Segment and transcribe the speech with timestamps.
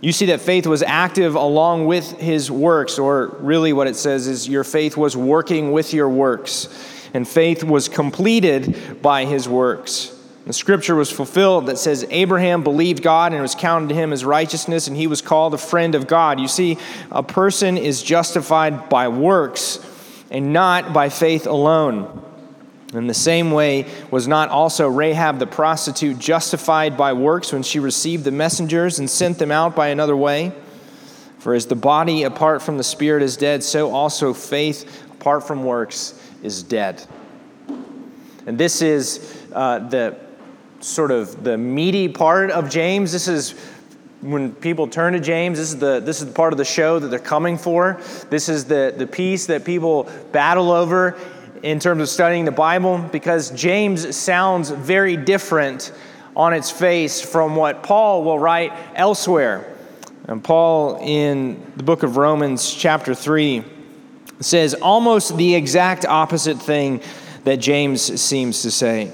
[0.00, 4.26] You see that faith was active along with his works, or really what it says
[4.26, 6.68] is your faith was working with your works,
[7.14, 10.12] and faith was completed by his works.
[10.46, 14.12] The scripture was fulfilled that says Abraham believed God and it was counted to him
[14.12, 16.38] as righteousness, and he was called a friend of God.
[16.38, 16.78] You see,
[17.10, 19.80] a person is justified by works
[20.30, 22.22] and not by faith alone.
[22.92, 27.80] In the same way, was not also Rahab the prostitute justified by works when she
[27.80, 30.52] received the messengers and sent them out by another way?
[31.38, 35.64] For as the body apart from the spirit is dead, so also faith apart from
[35.64, 37.04] works is dead.
[38.46, 40.16] And this is uh, the
[40.80, 43.10] sort of the meaty part of James.
[43.10, 43.54] This is
[44.20, 46.98] when people turn to James, this is the this is the part of the show
[46.98, 48.00] that they're coming for.
[48.30, 51.18] This is the, the piece that people battle over
[51.66, 55.92] in terms of studying the Bible, because James sounds very different
[56.36, 59.76] on its face from what Paul will write elsewhere.
[60.28, 63.64] And Paul in the book of Romans, chapter 3,
[64.38, 67.00] says almost the exact opposite thing
[67.42, 69.12] that James seems to say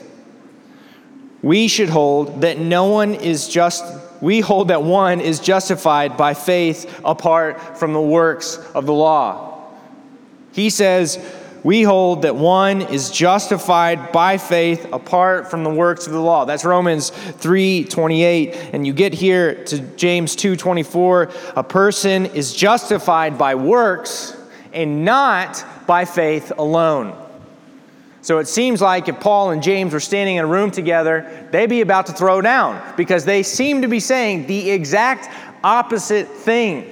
[1.40, 3.84] we should hold that no one is just
[4.20, 9.68] we hold that one is justified by faith apart from the works of the law.
[10.52, 11.18] He says,
[11.64, 16.44] we hold that one is justified by faith apart from the works of the law.
[16.44, 23.54] That's Romans 3:28 and you get here to James 2:24, a person is justified by
[23.54, 24.36] works
[24.72, 27.12] and not by faith alone.
[28.22, 31.66] So it seems like if Paul and James were standing in a room together, they'd
[31.66, 35.28] be about to throw down because they seem to be saying the exact
[35.64, 36.91] opposite thing.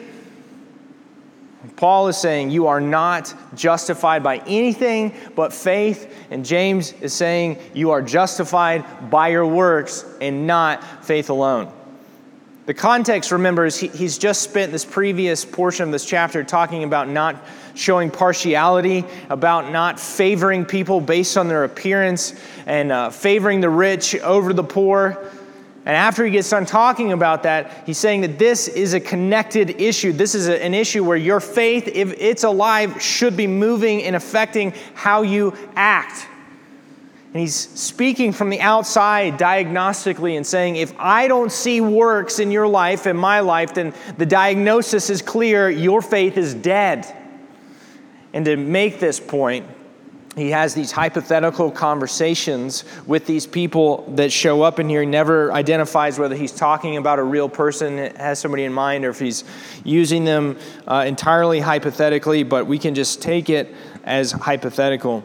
[1.81, 7.59] Paul is saying you are not justified by anything but faith, and James is saying
[7.73, 11.73] you are justified by your works and not faith alone.
[12.67, 16.85] The context, remember, is he, he's just spent this previous portion of this chapter talking
[16.85, 17.43] about not
[17.75, 22.35] showing partiality, about not favoring people based on their appearance,
[22.67, 25.17] and uh, favoring the rich over the poor.
[25.87, 29.81] And after he gets done talking about that, he's saying that this is a connected
[29.81, 30.13] issue.
[30.13, 34.15] This is a, an issue where your faith, if it's alive, should be moving and
[34.15, 36.27] affecting how you act.
[37.33, 42.51] And he's speaking from the outside diagnostically and saying, if I don't see works in
[42.51, 47.07] your life, in my life, then the diagnosis is clear your faith is dead.
[48.33, 49.67] And to make this point,
[50.37, 55.01] he has these hypothetical conversations with these people that show up in here.
[55.01, 59.11] He never identifies whether he's talking about a real person, has somebody in mind, or
[59.11, 59.43] if he's
[59.83, 63.75] using them uh, entirely hypothetically, but we can just take it
[64.05, 65.25] as hypothetical.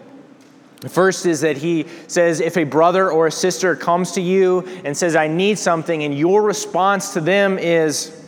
[0.81, 4.61] The first is that he says, if a brother or a sister comes to you
[4.83, 8.23] and says, I need something, and your response to them is,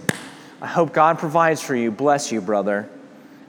[0.61, 2.87] I hope God provides for you, bless you, brother,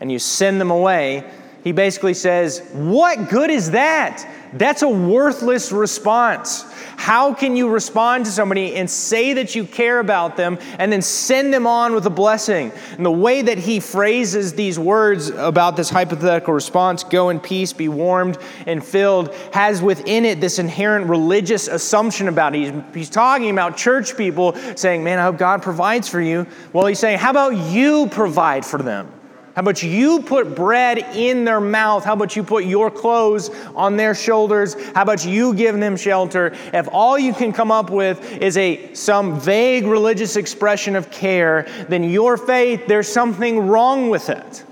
[0.00, 1.31] and you send them away,
[1.64, 4.26] he basically says, What good is that?
[4.52, 6.64] That's a worthless response.
[6.96, 11.02] How can you respond to somebody and say that you care about them and then
[11.02, 12.72] send them on with a blessing?
[12.97, 17.72] And the way that he phrases these words about this hypothetical response, go in peace,
[17.72, 22.59] be warmed and filled, has within it this inherent religious assumption about it.
[22.72, 26.47] He's, he's talking about church people saying, Man, I hope God provides for you.
[26.72, 29.12] Well, he's saying, How about you provide for them?
[29.59, 32.05] How about you put bread in their mouth?
[32.05, 34.77] How about you put your clothes on their shoulders?
[34.95, 36.57] How about you give them shelter?
[36.72, 41.66] If all you can come up with is a some vague religious expression of care,
[41.89, 44.65] then your faith, there's something wrong with it.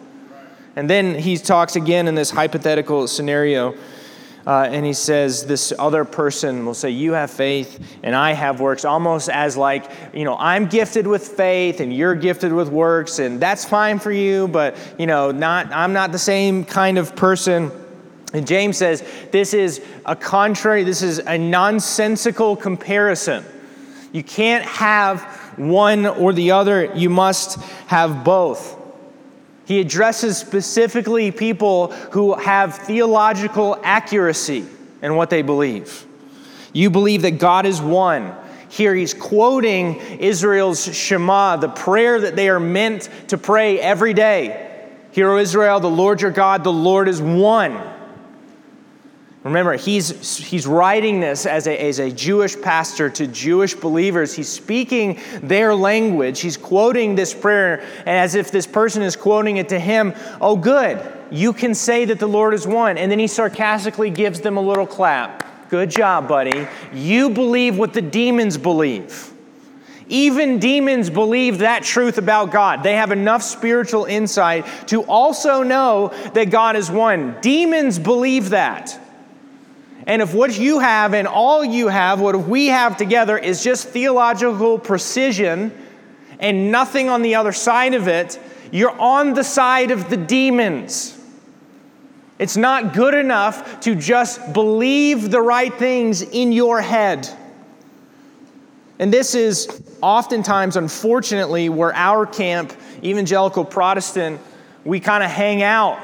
[0.76, 3.74] And then he talks again in this hypothetical scenario
[4.46, 8.60] uh, and he says this other person will say you have faith and i have
[8.60, 13.18] works almost as like you know i'm gifted with faith and you're gifted with works
[13.18, 17.16] and that's fine for you but you know not i'm not the same kind of
[17.16, 17.70] person
[18.32, 23.44] And James says this is a contrary, this is a nonsensical comparison.
[24.12, 25.22] You can't have
[25.56, 28.75] one or the other, you must have both.
[29.66, 34.64] He addresses specifically people who have theological accuracy
[35.02, 36.06] in what they believe.
[36.72, 38.32] You believe that God is one.
[38.68, 44.62] Here he's quoting Israel's Shema, the prayer that they are meant to pray every day.
[45.12, 47.72] Hear, O Israel, the Lord your God, the Lord is one.
[49.46, 54.34] Remember, he's, he's writing this as a, as a Jewish pastor to Jewish believers.
[54.34, 56.40] He's speaking their language.
[56.40, 60.14] He's quoting this prayer as if this person is quoting it to him.
[60.40, 61.00] Oh, good.
[61.30, 62.98] You can say that the Lord is one.
[62.98, 65.70] And then he sarcastically gives them a little clap.
[65.70, 66.66] Good job, buddy.
[66.92, 69.32] You believe what the demons believe.
[70.08, 72.82] Even demons believe that truth about God.
[72.82, 77.36] They have enough spiritual insight to also know that God is one.
[77.42, 79.05] Demons believe that.
[80.06, 83.88] And if what you have and all you have, what we have together, is just
[83.88, 85.72] theological precision
[86.38, 88.38] and nothing on the other side of it,
[88.70, 91.18] you're on the side of the demons.
[92.38, 97.28] It's not good enough to just believe the right things in your head.
[98.98, 104.40] And this is oftentimes, unfortunately, where our camp, evangelical Protestant,
[104.84, 105.98] we kind of hang out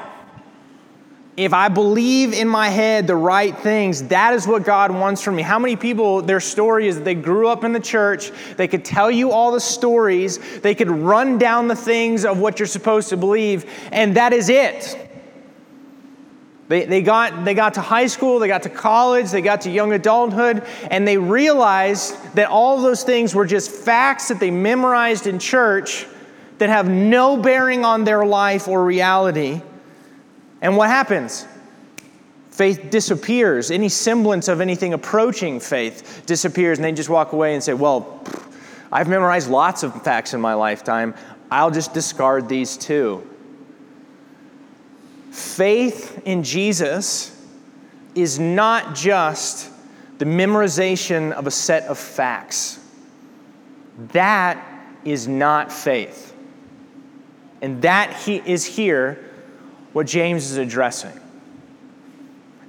[1.35, 5.35] if I believe in my head the right things, that is what God wants from
[5.35, 5.41] me.
[5.41, 9.09] How many people, their story is they grew up in the church, they could tell
[9.09, 13.17] you all the stories, they could run down the things of what you're supposed to
[13.17, 14.99] believe, and that is it.
[16.67, 19.71] They, they, got, they got to high school, they got to college, they got to
[19.71, 25.25] young adulthood, and they realized that all those things were just facts that they memorized
[25.25, 26.05] in church
[26.59, 29.61] that have no bearing on their life or reality.
[30.63, 31.45] And what happens?
[32.49, 33.69] Faith disappears.
[33.69, 38.23] Any semblance of anything approaching faith disappears, and they just walk away and say, Well,
[38.91, 41.15] I've memorized lots of facts in my lifetime.
[41.51, 43.27] I'll just discard these too.
[45.31, 47.29] Faith in Jesus
[48.15, 49.69] is not just
[50.19, 52.79] the memorization of a set of facts.
[54.13, 54.63] That
[55.03, 56.33] is not faith.
[57.61, 59.32] And that he is here
[59.93, 61.19] what James is addressing.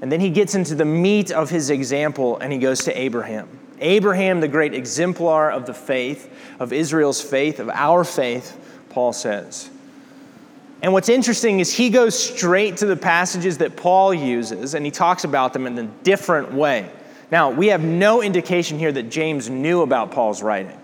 [0.01, 3.49] And then he gets into the meat of his example and he goes to Abraham.
[3.81, 6.31] Abraham, the great exemplar of the faith,
[6.61, 8.57] of Israel's faith, of our faith,
[8.91, 9.71] Paul says.
[10.83, 14.91] And what's interesting is he goes straight to the passages that Paul uses and he
[14.91, 16.91] talks about them in a different way.
[17.31, 20.79] Now, we have no indication here that James knew about Paul's writing.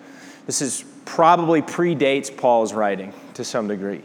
[0.46, 4.02] This is probably predates Paul's writing to some degree.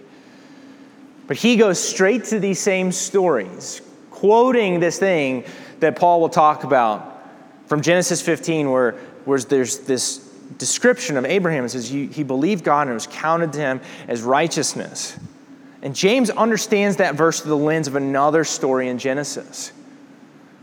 [1.28, 3.82] But he goes straight to these same stories,
[4.12, 5.44] quoting this thing
[5.80, 7.24] that Paul will talk about
[7.68, 8.92] from Genesis 15, where,
[9.26, 10.18] where there's this
[10.58, 11.66] description of Abraham.
[11.66, 15.18] It says he believed God and it was counted to him as righteousness.
[15.82, 19.72] And James understands that verse through the lens of another story in Genesis,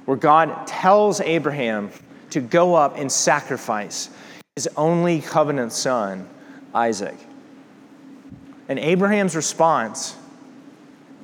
[0.05, 1.91] where God tells Abraham
[2.31, 4.11] to go up and sacrifice
[4.57, 6.29] his only covenant son,
[6.75, 7.17] Isaac.
[8.69, 10.17] And Abraham's response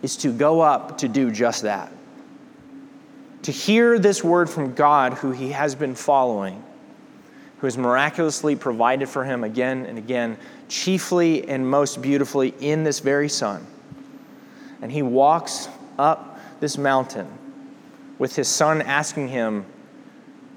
[0.02, 1.92] is to go up to do just that.
[3.42, 6.62] To hear this word from God, who he has been following,
[7.58, 13.00] who has miraculously provided for him again and again, chiefly and most beautifully in this
[13.00, 13.66] very son.
[14.82, 15.68] And he walks
[15.99, 17.26] up this mountain
[18.18, 19.64] with his son asking him,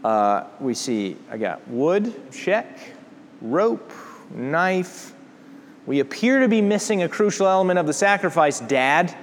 [0.04, 2.80] uh, we see, I got wood, check,
[3.42, 3.92] rope,
[4.32, 5.13] knife.
[5.86, 9.16] We appear to be missing a crucial element of the sacrifice, Dad.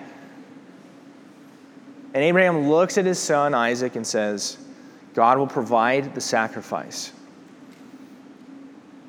[2.18, 4.58] And Abraham looks at his son Isaac and says,
[5.14, 7.12] God will provide the sacrifice.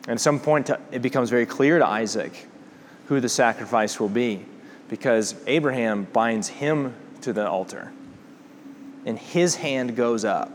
[0.04, 2.48] And at some point, uh, it becomes very clear to Isaac
[3.08, 4.46] who the sacrifice will be
[4.90, 7.92] because Abraham binds him to the altar.
[9.08, 10.52] And his hand goes up,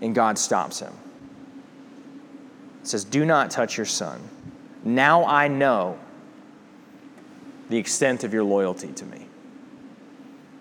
[0.00, 0.92] and God stops him.
[2.84, 4.20] Says, Do not touch your son.
[4.84, 5.98] Now I know
[7.70, 9.26] the extent of your loyalty to me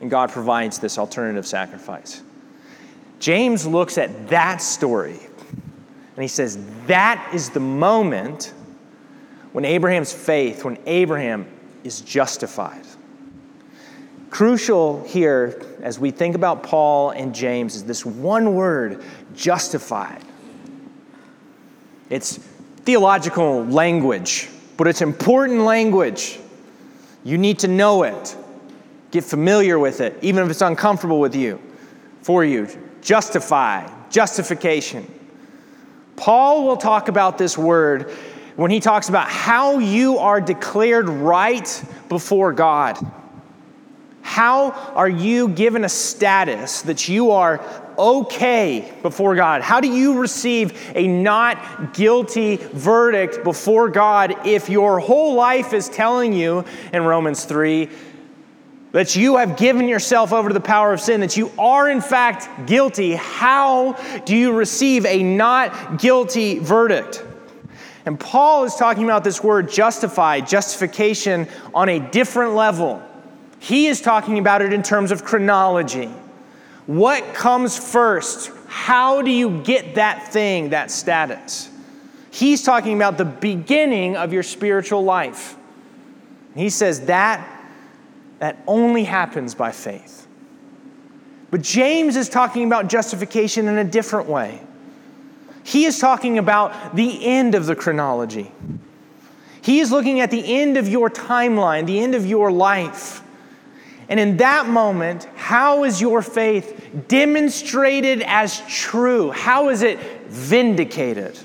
[0.01, 2.21] and God provides this alternative sacrifice.
[3.19, 5.19] James looks at that story
[6.15, 8.53] and he says, That is the moment
[9.53, 11.45] when Abraham's faith, when Abraham
[11.83, 12.85] is justified.
[14.31, 19.03] Crucial here as we think about Paul and James is this one word,
[19.35, 20.23] justified.
[22.09, 26.39] It's theological language, but it's important language.
[27.23, 28.35] You need to know it.
[29.11, 31.61] Get familiar with it, even if it's uncomfortable with you,
[32.21, 32.67] for you.
[33.01, 35.05] Justify, justification.
[36.15, 38.11] Paul will talk about this word
[38.55, 42.97] when he talks about how you are declared right before God.
[44.21, 47.59] How are you given a status that you are
[47.97, 49.61] okay before God?
[49.61, 55.89] How do you receive a not guilty verdict before God if your whole life is
[55.89, 56.63] telling you
[56.93, 57.89] in Romans 3
[58.91, 62.01] that you have given yourself over to the power of sin, that you are in
[62.01, 63.13] fact guilty?
[63.13, 63.93] How
[64.25, 67.23] do you receive a not guilty verdict?
[68.05, 73.01] And Paul is talking about this word justified, justification on a different level.
[73.59, 76.09] He is talking about it in terms of chronology.
[76.87, 78.51] What comes first?
[78.67, 81.69] How do you get that thing, that status?
[82.31, 85.55] He's talking about the beginning of your spiritual life.
[86.55, 87.60] He says that
[88.41, 90.25] that only happens by faith.
[91.51, 94.59] But James is talking about justification in a different way.
[95.63, 98.51] He is talking about the end of the chronology.
[99.61, 103.21] He is looking at the end of your timeline, the end of your life.
[104.09, 109.29] And in that moment, how is your faith demonstrated as true?
[109.29, 111.37] How is it vindicated?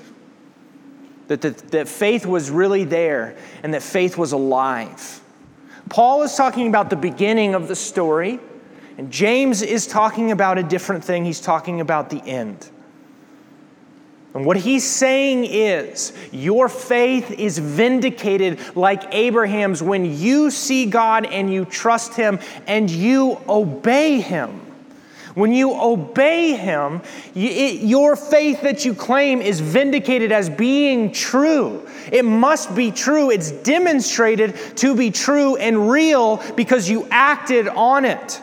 [1.28, 5.20] That, that, that faith was really there and that faith was alive.
[5.88, 8.40] Paul is talking about the beginning of the story,
[8.98, 11.24] and James is talking about a different thing.
[11.24, 12.70] He's talking about the end.
[14.34, 21.24] And what he's saying is, your faith is vindicated like Abraham's when you see God
[21.24, 24.65] and you trust him and you obey him.
[25.36, 27.02] When you obey him,
[27.34, 31.86] it, your faith that you claim is vindicated as being true.
[32.10, 33.30] It must be true.
[33.30, 38.40] It's demonstrated to be true and real because you acted on it.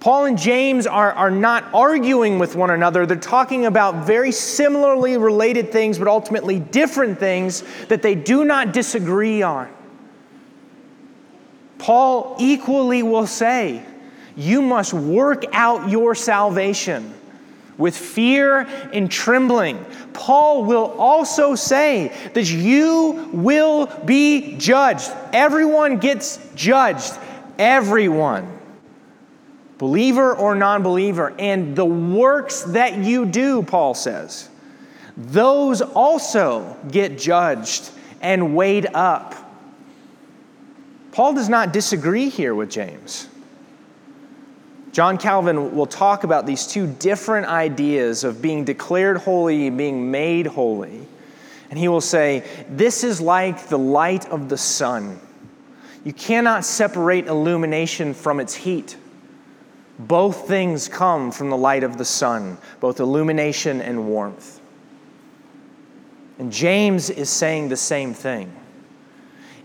[0.00, 3.04] Paul and James are, are not arguing with one another.
[3.04, 8.72] They're talking about very similarly related things, but ultimately different things that they do not
[8.72, 9.68] disagree on.
[11.76, 13.84] Paul equally will say,
[14.36, 17.14] You must work out your salvation
[17.78, 18.60] with fear
[18.92, 19.84] and trembling.
[20.12, 25.10] Paul will also say that you will be judged.
[25.32, 27.14] Everyone gets judged.
[27.58, 28.60] Everyone
[29.80, 31.34] believer or non believer.
[31.38, 34.50] And the works that you do, Paul says,
[35.16, 39.34] those also get judged and weighed up.
[41.12, 43.26] Paul does not disagree here with James.
[44.92, 50.10] John Calvin will talk about these two different ideas of being declared holy and being
[50.10, 51.06] made holy.
[51.70, 55.20] And he will say, This is like the light of the sun.
[56.02, 58.96] You cannot separate illumination from its heat.
[59.98, 64.60] Both things come from the light of the sun, both illumination and warmth.
[66.38, 68.50] And James is saying the same thing.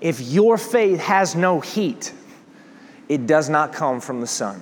[0.01, 2.13] If your faith has no heat,
[3.07, 4.61] it does not come from the sun.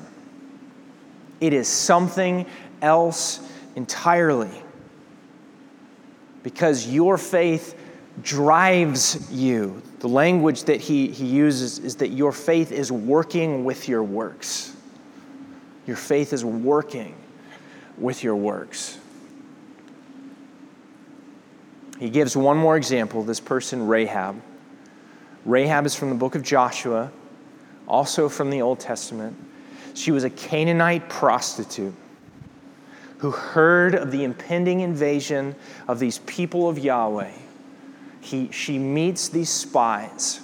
[1.41, 2.45] It is something
[2.81, 3.39] else
[3.75, 4.51] entirely.
[6.43, 7.79] Because your faith
[8.21, 9.81] drives you.
[9.99, 14.75] The language that he, he uses is that your faith is working with your works.
[15.87, 17.15] Your faith is working
[17.97, 18.97] with your works.
[21.99, 24.41] He gives one more example this person, Rahab.
[25.45, 27.11] Rahab is from the book of Joshua,
[27.87, 29.37] also from the Old Testament.
[29.93, 31.93] She was a Canaanite prostitute
[33.19, 35.55] who heard of the impending invasion
[35.87, 37.31] of these people of Yahweh.
[38.21, 40.41] He, she meets these spies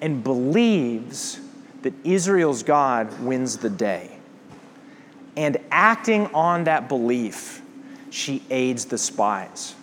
[0.00, 1.40] and believes
[1.82, 4.10] that Israel's God wins the day.
[5.36, 7.62] And acting on that belief,
[8.10, 9.74] she aids the spies.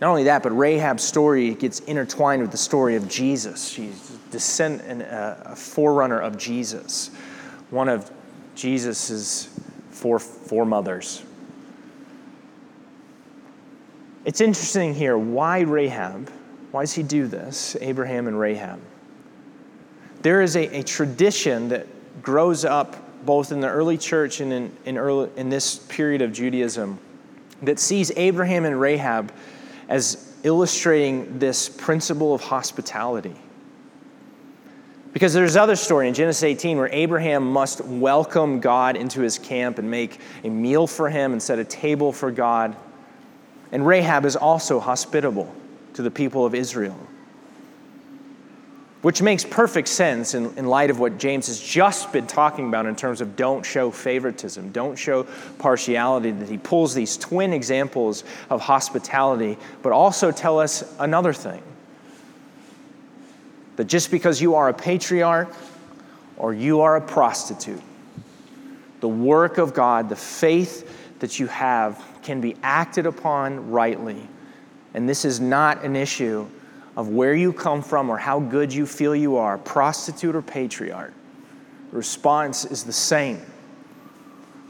[0.00, 3.68] Not only that, but Rahab's story gets intertwined with the story of Jesus.
[3.68, 7.10] She's descend, and a forerunner of Jesus,
[7.70, 8.10] one of
[8.54, 9.48] Jesus's
[9.90, 11.22] four foremothers.
[14.24, 16.30] It's interesting here why Rahab?
[16.72, 18.80] Why does he do this, Abraham and Rahab?
[20.26, 21.86] there is a, a tradition that
[22.20, 26.32] grows up both in the early church and in, in, early, in this period of
[26.32, 26.98] Judaism
[27.62, 29.32] that sees Abraham and Rahab
[29.88, 33.36] as illustrating this principle of hospitality.
[35.16, 39.78] Because there's other story in Genesis 18 where Abraham must welcome God into his camp
[39.78, 42.76] and make a meal for him and set a table for God.
[43.72, 45.50] And Rahab is also hospitable
[45.94, 47.00] to the people of Israel.
[49.00, 52.84] which makes perfect sense in, in light of what James has just been talking about
[52.84, 55.22] in terms of don't show favoritism, don't show
[55.58, 61.62] partiality, that he pulls these twin examples of hospitality, but also tell us another thing
[63.76, 65.54] that just because you are a patriarch
[66.36, 67.82] or you are a prostitute,
[69.00, 74.28] the work of God, the faith that you have, can be acted upon rightly.
[74.94, 76.46] And this is not an issue
[76.96, 81.12] of where you come from or how good you feel you are, prostitute or patriarch.
[81.90, 83.40] The response is the same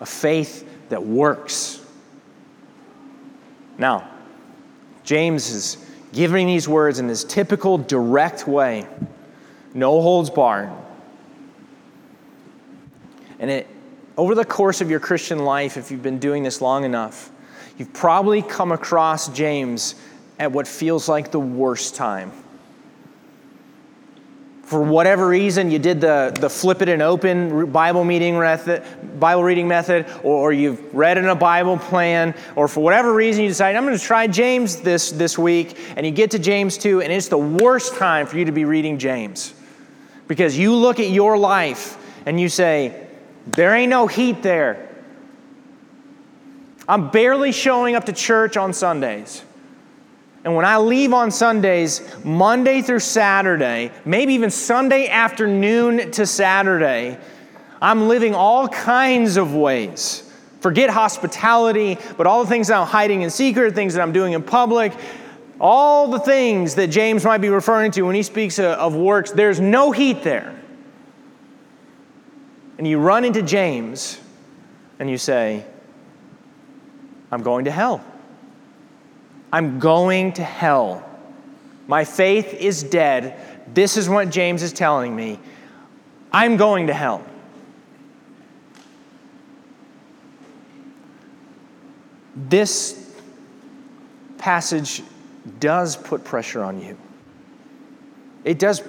[0.00, 1.82] a faith that works.
[3.78, 4.10] Now,
[5.04, 5.85] James is
[6.16, 8.86] giving these words in his typical direct way,
[9.74, 10.70] no holds barred.
[13.38, 13.66] And it,
[14.16, 17.30] over the course of your Christian life, if you've been doing this long enough,
[17.76, 19.94] you've probably come across James
[20.38, 22.32] at what feels like the worst time.
[24.66, 28.82] For whatever reason, you did the, the flip it and open Bible meeting method,
[29.20, 33.44] Bible reading method, or, or you've read in a Bible plan, or for whatever reason
[33.44, 36.78] you decide, I'm going to try James this, this week, and you get to James
[36.78, 39.54] 2, and it's the worst time for you to be reading James.
[40.26, 41.96] Because you look at your life
[42.26, 43.06] and you say,
[43.46, 44.88] there ain't no heat there.
[46.88, 49.44] I'm barely showing up to church on Sundays.
[50.46, 57.18] And when I leave on Sundays, Monday through Saturday, maybe even Sunday afternoon to Saturday,
[57.82, 60.22] I'm living all kinds of ways.
[60.60, 64.34] Forget hospitality, but all the things that I'm hiding in secret, things that I'm doing
[64.34, 64.92] in public,
[65.60, 69.58] all the things that James might be referring to when he speaks of works, there's
[69.58, 70.56] no heat there.
[72.78, 74.20] And you run into James
[75.00, 75.64] and you say,
[77.32, 78.04] I'm going to hell.
[79.52, 81.08] I'm going to hell.
[81.86, 83.40] My faith is dead.
[83.72, 85.38] This is what James is telling me.
[86.32, 87.24] I'm going to hell.
[92.34, 93.14] This
[94.36, 95.02] passage
[95.58, 96.98] does put pressure on you.
[98.44, 98.82] It does,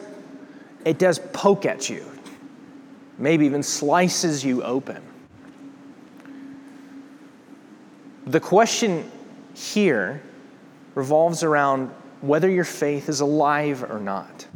[0.85, 2.05] it does poke at you,
[3.17, 5.01] maybe even slices you open.
[8.25, 9.09] The question
[9.53, 10.21] here
[10.97, 14.47] revolves around whether your faith is alive or not.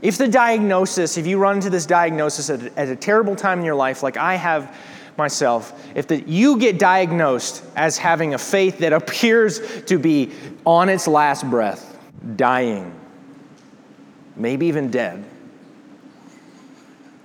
[0.00, 3.64] If the diagnosis, if you run into this diagnosis at, at a terrible time in
[3.66, 4.74] your life, like I have
[5.18, 10.32] myself, if the, you get diagnosed as having a faith that appears to be
[10.64, 11.98] on its last breath,
[12.36, 12.98] dying,
[14.34, 15.22] maybe even dead,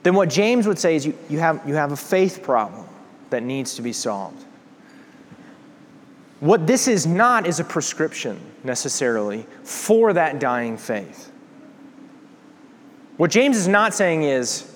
[0.03, 2.85] then what James would say is you, you, have, you have a faith problem
[3.29, 4.45] that needs to be solved.
[6.41, 11.31] What this is not is a prescription necessarily for that dying faith.
[13.17, 14.67] What James is not saying is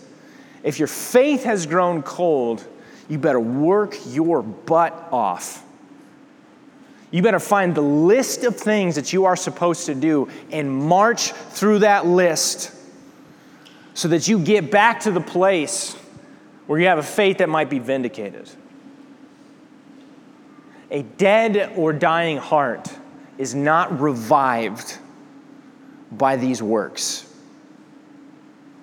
[0.64, 2.66] if your faith has grown cold,
[3.10, 5.64] you better work your butt off.
[7.10, 11.32] You better find the list of things that you are supposed to do and march
[11.32, 12.72] through that list
[13.96, 15.96] so that you get back to the place
[16.68, 18.52] where you have a faith that might be vindicated.
[20.96, 22.90] A dead or dying heart
[23.38, 24.98] is not revived
[26.10, 27.36] by these works.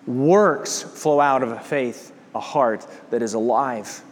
[0.06, 4.02] Works flow out of a faith, a heart that is alive.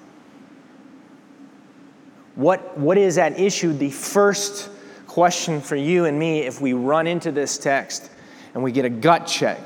[2.36, 3.74] What, what is at issue?
[3.74, 4.70] The first
[5.06, 8.10] question for you and me if we run into this text
[8.54, 9.60] and we get a gut check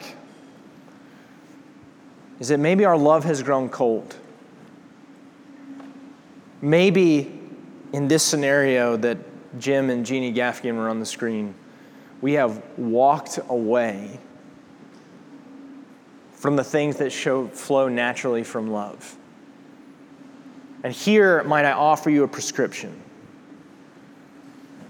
[2.40, 4.16] is that maybe our love has grown cold.
[6.61, 7.34] Maybe
[7.94, 9.16] in this scenario that
[9.61, 11.54] Jim and Jeannie Gaffigan were on the screen,
[12.20, 14.18] we have walked away
[16.33, 19.16] from the things that show, flow naturally from love.
[20.83, 23.00] And here, might I offer you a prescription.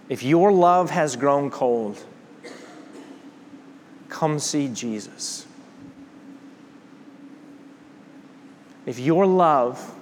[0.09, 2.03] If your love has grown cold,
[4.09, 5.47] come see Jesus.
[8.87, 9.95] If your love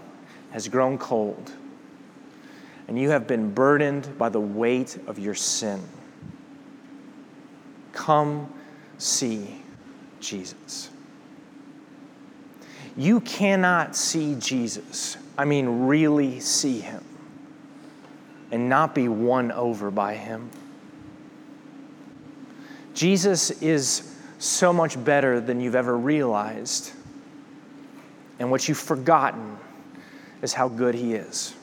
[0.52, 1.50] has grown cold,
[2.88, 5.80] and you have been burdened by the weight of your sin,
[7.92, 8.52] come
[8.98, 9.62] see
[10.20, 10.90] Jesus.
[12.96, 17.04] You cannot see Jesus, I mean, really see him,
[18.50, 20.50] and not be won over by him.
[22.94, 26.92] Jesus is so much better than you've ever realized.
[28.38, 29.56] And what you've forgotten
[30.42, 31.54] is how good he is.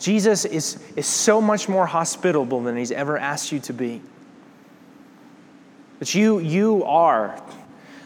[0.00, 4.00] Jesus is, is so much more hospitable than he's ever asked you to be.
[5.98, 7.40] But you, you are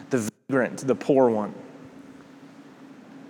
[0.09, 1.55] the vagrant, the poor one.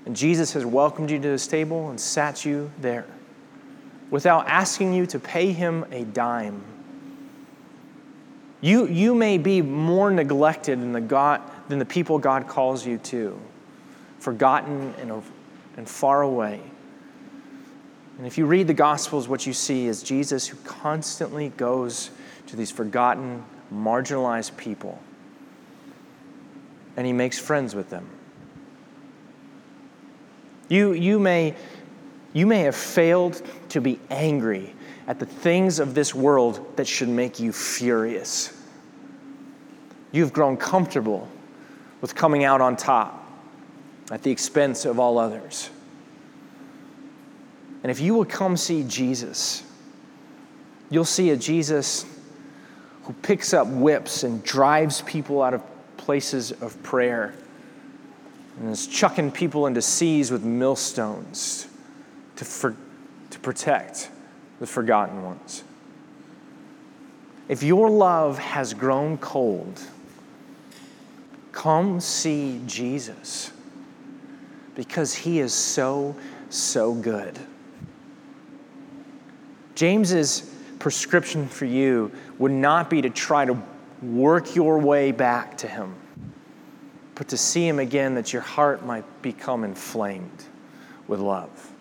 [0.08, 3.06] And Jesus has welcomed you to his table and sat you there
[4.10, 6.64] without asking you to pay him a dime.
[8.62, 12.98] You, you may be more neglected than the, God, than the people God calls you
[12.98, 13.40] to,
[14.18, 15.22] forgotten and,
[15.78, 16.62] and far away.
[18.18, 22.12] And if you read the Gospels, what you see is Jesus who constantly goes
[22.48, 25.00] to these forgotten, marginalized people,
[26.96, 28.08] and he makes friends with them.
[30.70, 31.56] You, you, may,
[32.34, 34.74] you may have failed to be angry
[35.08, 38.52] at the things of this world that should make you furious.
[40.12, 41.28] You've grown comfortable
[42.02, 43.30] with coming out on top
[44.10, 45.70] at the expense of all others.
[47.86, 49.62] And if you will come see Jesus,
[50.90, 52.04] you'll see a Jesus
[53.04, 55.62] who picks up whips and drives people out of
[55.96, 57.36] places of prayer
[58.58, 61.68] and is chucking people into seas with millstones
[62.38, 62.76] to, for,
[63.30, 64.10] to protect
[64.60, 65.64] the forgotten ones.
[67.48, 69.80] If your love has grown cold,
[71.52, 73.52] come see Jesus
[74.74, 76.16] because he is so,
[76.50, 77.40] so good.
[79.76, 83.62] James's prescription for you would not be to try to
[84.02, 85.96] work your way back to him
[87.16, 90.44] but to see Him again that your heart might become inflamed
[91.08, 91.72] with love.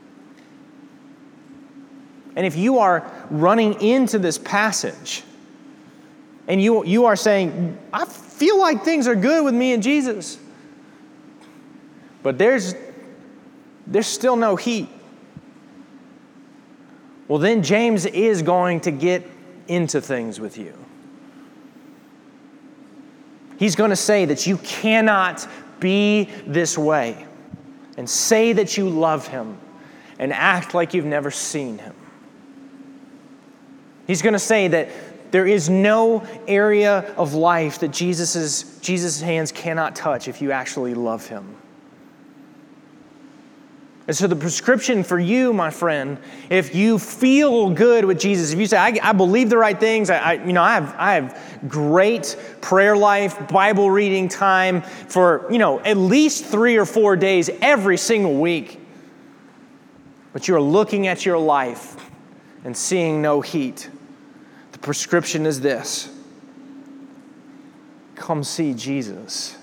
[2.37, 5.23] And if you are running into this passage
[6.49, 10.39] and you, you are saying, I feel like things are good with me and Jesus,
[12.23, 12.75] but there's,
[13.87, 14.89] there's still no heat.
[17.29, 19.27] Well, then James is going to get
[19.67, 20.77] into things with you.
[23.59, 25.47] He's going to say that you cannot
[25.81, 27.27] be this way
[27.97, 29.59] and say that you love him
[30.19, 31.95] and act like you've never seen him.
[34.07, 34.89] He's going to say that
[35.31, 40.95] there is no area of life that Jesus's, Jesus' hands cannot touch if you actually
[40.95, 41.57] love him.
[44.07, 46.19] And so, the prescription for you, my friend,
[46.51, 50.11] if you feel good with Jesus, if you say, I, I believe the right things,
[50.11, 55.47] I, I, you know, I have, I have great prayer life, Bible reading time for,
[55.51, 58.79] you know, at least three or four days every single week,
[60.35, 62.11] but you're looking at your life
[62.65, 63.89] and seeing no heat,
[64.73, 66.11] the prescription is this.
[68.17, 69.57] Come see Jesus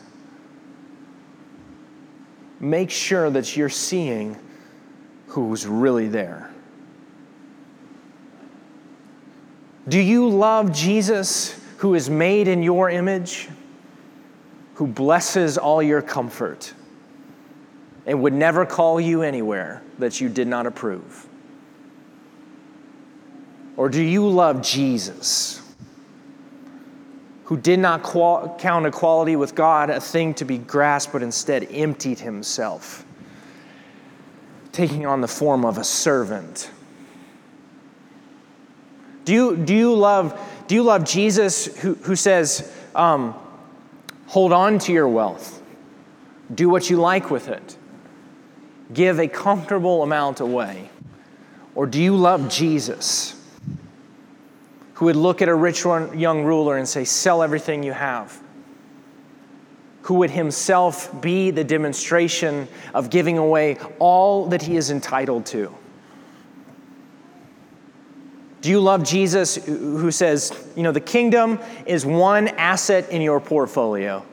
[2.62, 4.38] make sure that you're seeing
[5.28, 6.50] who's really there.
[9.88, 13.50] Do you love Jesus who is made in your image,
[14.76, 16.74] who blesses all your comfort,
[18.06, 21.28] and would never call you anywhere that you did not approve?
[23.76, 25.61] Or do you love Jesus?
[27.52, 31.68] Who did not qual- count equality with God a thing to be grasped, but instead
[31.70, 33.04] emptied himself,
[34.72, 36.72] taking on the form of a servant.
[39.26, 43.36] Do you, do you, love, do you love Jesus who, who says, um,
[44.28, 45.62] hold on to your wealth,
[46.56, 47.76] do what you like with it,
[48.94, 50.90] give a comfortable amount away?
[51.76, 53.36] Or do you love Jesus?
[55.02, 58.40] Who would look at a rich young ruler and say, Sell everything you have.
[60.04, 65.76] Who would himself be the demonstration of giving away all that he is entitled to.
[68.62, 73.40] Do you love Jesus who says, you know, the kingdom is one asset in your
[73.40, 74.24] portfolio?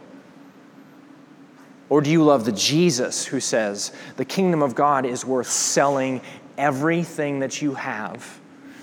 [1.88, 6.20] Or do you love the Jesus who says, the kingdom of God is worth selling
[6.58, 8.38] everything that you have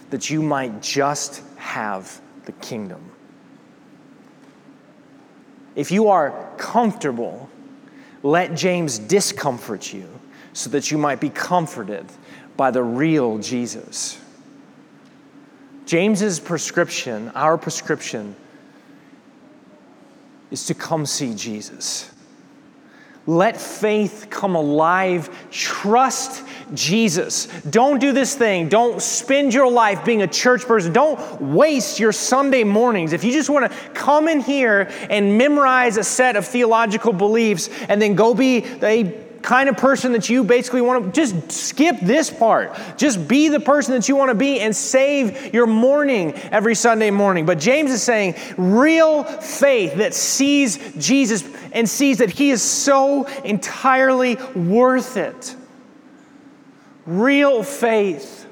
[0.09, 3.11] that you might just have the kingdom.
[5.75, 7.49] If you are comfortable,
[8.23, 10.07] let James discomfort you
[10.53, 12.05] so that you might be comforted
[12.55, 14.21] by the real Jesus.
[15.85, 18.35] James's prescription, our prescription,
[20.51, 22.11] is to come see Jesus.
[23.27, 25.29] Let faith come alive.
[25.49, 26.43] Trust
[26.75, 27.47] Jesus.
[27.69, 28.69] Don't do this thing.
[28.69, 30.93] Don't spend your life being a church person.
[30.93, 33.13] Don't waste your Sunday mornings.
[33.13, 37.69] If you just want to come in here and memorize a set of theological beliefs
[37.89, 41.99] and then go be a kind of person that you basically want to just skip
[42.01, 42.75] this part.
[42.97, 47.11] Just be the person that you want to be and save your morning every Sunday
[47.11, 47.45] morning.
[47.45, 53.25] But James is saying real faith that sees Jesus and sees that he is so
[53.43, 55.55] entirely worth it.
[57.05, 58.47] Real faith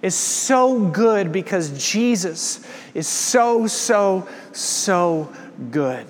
[0.00, 5.30] is so good because Jesus is so, so, so
[5.70, 6.06] good.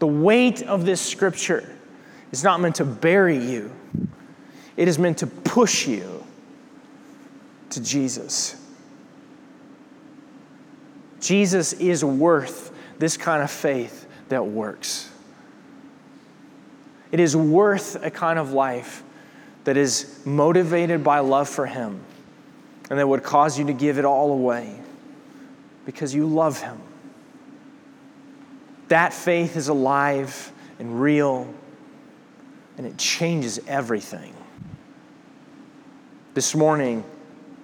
[0.00, 1.70] The weight of this scripture
[2.32, 3.70] is not meant to bury you,
[4.76, 6.24] it is meant to push you
[7.70, 8.56] to Jesus.
[11.20, 15.10] Jesus is worth this kind of faith that works.
[17.12, 19.02] It is worth a kind of life
[19.64, 22.00] that is motivated by love for Him
[22.88, 24.80] and that would cause you to give it all away
[25.84, 26.80] because you love Him.
[28.90, 30.50] That faith is alive
[30.80, 31.46] and real,
[32.76, 34.34] and it changes everything.
[36.34, 37.04] This morning,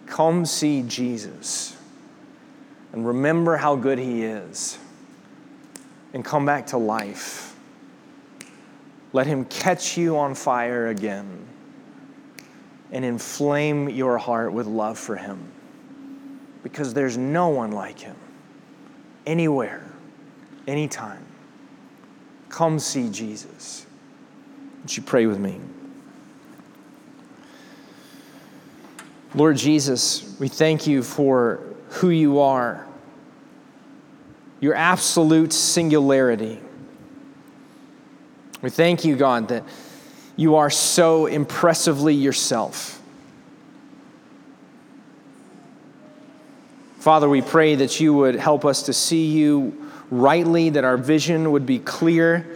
[0.07, 1.77] come see Jesus
[2.93, 4.79] and remember how good He is,
[6.15, 7.57] and come back to life.
[9.13, 11.45] Let Him catch you on fire again
[12.93, 15.51] and inflame your heart with love for Him
[16.63, 18.17] because there's no one like Him
[19.27, 19.83] anywhere
[20.67, 21.25] anytime.
[22.49, 23.87] Come see Jesus.
[24.83, 25.61] Would you pray with me?
[29.35, 32.87] Lord Jesus, we thank you for who you are,
[34.61, 36.61] your absolute singularity.
[38.63, 39.65] We thank you, God, that
[40.37, 43.01] you are so impressively yourself.
[46.99, 51.53] Father, we pray that you would help us to see you rightly, that our vision
[51.53, 52.47] would be clear.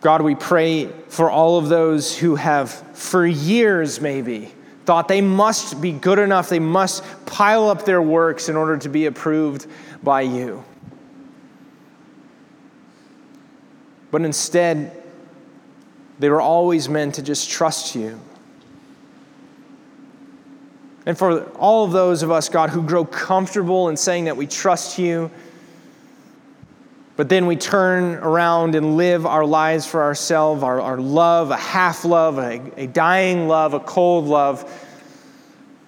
[0.00, 4.52] God, we pray for all of those who have, for years maybe,
[4.84, 8.88] thought they must be good enough, they must pile up their works in order to
[8.88, 9.66] be approved
[10.02, 10.64] by you.
[14.10, 15.02] But instead,
[16.18, 18.20] they were always meant to just trust you.
[21.04, 24.46] And for all of those of us, God, who grow comfortable in saying that we
[24.46, 25.30] trust you,
[27.18, 31.56] but then we turn around and live our lives for ourselves, our, our love, a
[31.56, 34.86] half love, a, a dying love, a cold love.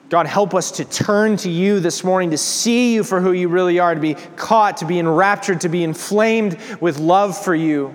[0.09, 3.47] God, help us to turn to you this morning, to see you for who you
[3.49, 7.95] really are, to be caught, to be enraptured, to be inflamed with love for you.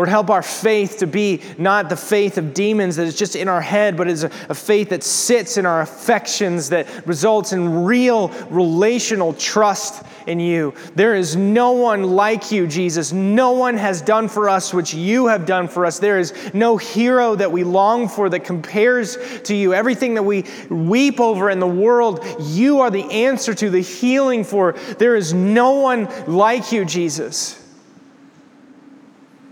[0.00, 3.48] Lord, help our faith to be not the faith of demons that is just in
[3.48, 8.28] our head, but is a, faith that sits in our affections, that results in real
[8.48, 10.72] relational trust in you.
[10.94, 13.12] There is no one like you, Jesus.
[13.12, 15.98] No one has done for us what you have done for us.
[15.98, 19.74] There is no hero that we long for that compares to you.
[19.74, 24.44] Everything that we weep over in the world, you are the answer to, the healing
[24.44, 24.72] for.
[24.96, 27.59] There is no one like you, Jesus.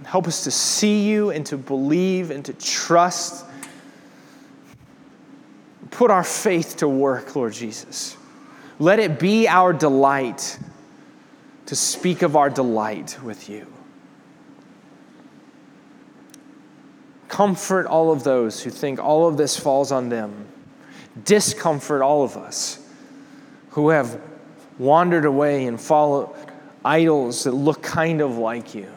[0.08, 3.44] Help us to see you and to believe and to trust.
[5.90, 8.16] Put our faith to work, Lord Jesus.
[8.78, 10.58] Let it be our delight
[11.66, 13.66] to speak of our delight with you.
[17.28, 20.46] Comfort all of those who think all of this falls on them.
[21.26, 22.80] Discomfort all of us
[23.72, 24.18] who have
[24.78, 26.34] wandered away and followed
[26.82, 28.90] idols that look kind of like you.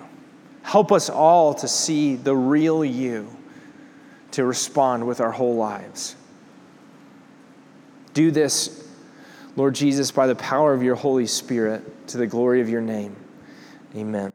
[0.63, 3.27] Help us all to see the real you,
[4.31, 6.15] to respond with our whole lives.
[8.13, 8.87] Do this,
[9.55, 13.15] Lord Jesus, by the power of your Holy Spirit, to the glory of your name.
[13.95, 14.31] Amen.